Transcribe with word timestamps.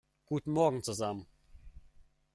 Guten 0.25 0.51
Morgen 0.53 0.81
zusammen! 0.81 1.27